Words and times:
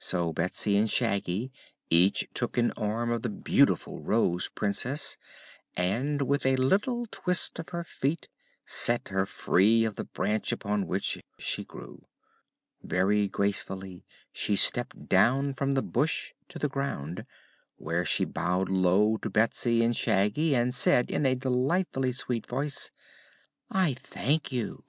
So 0.00 0.32
Betsy 0.32 0.76
and 0.76 0.90
Shaggy 0.90 1.52
each 1.90 2.26
took 2.34 2.58
an 2.58 2.72
arm 2.72 3.12
of 3.12 3.22
the 3.22 3.28
beautiful 3.28 4.00
Rose 4.02 4.48
Princess 4.48 5.16
and 5.76 6.20
a 6.22 6.56
little 6.56 7.06
twist 7.06 7.56
of 7.60 7.68
her 7.68 7.84
feet 7.84 8.26
set 8.66 9.10
her 9.10 9.24
free 9.26 9.84
of 9.84 9.94
the 9.94 10.02
branch 10.02 10.50
upon 10.50 10.88
which 10.88 11.20
she 11.38 11.62
grew. 11.62 12.04
Very 12.82 13.28
gracefully 13.28 14.04
she 14.32 14.56
stepped 14.56 15.08
down 15.08 15.54
from 15.54 15.74
the 15.74 15.82
bush 15.82 16.32
to 16.48 16.58
the 16.58 16.68
ground, 16.68 17.24
where 17.76 18.04
she 18.04 18.24
bowed 18.24 18.68
low 18.68 19.18
to 19.18 19.30
Betsy 19.30 19.84
and 19.84 19.94
Shaggy 19.94 20.52
and 20.52 20.74
said 20.74 21.12
in 21.12 21.24
a 21.24 21.36
delightfully 21.36 22.10
sweet 22.10 22.44
voice: 22.44 22.90
"I 23.70 23.94
thank 23.94 24.50
you." 24.50 24.82